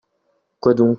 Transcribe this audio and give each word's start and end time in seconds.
Quoi 0.59 0.73
donc? 0.73 0.89